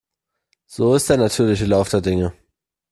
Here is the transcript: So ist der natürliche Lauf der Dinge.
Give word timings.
So 0.65 0.95
ist 0.95 1.11
der 1.11 1.17
natürliche 1.17 1.67
Lauf 1.67 1.89
der 1.89 2.01
Dinge. 2.01 2.33